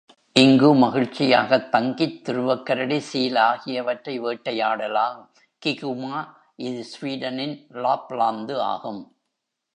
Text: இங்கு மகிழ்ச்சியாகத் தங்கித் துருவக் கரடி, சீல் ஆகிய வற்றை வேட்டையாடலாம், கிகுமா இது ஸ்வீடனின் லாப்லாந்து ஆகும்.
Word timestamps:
இங்கு 0.33 0.75
மகிழ்ச்சியாகத் 0.75 1.69
தங்கித் 1.71 2.29
துருவக் 2.29 2.63
கரடி, 2.63 2.99
சீல் 2.99 3.35
ஆகிய 3.35 3.83
வற்றை 3.83 4.21
வேட்டையாடலாம், 4.21 5.29
கிகுமா 5.65 6.27
இது 6.55 6.85
ஸ்வீடனின் 6.85 7.67
லாப்லாந்து 7.73 8.57
ஆகும். 8.57 9.15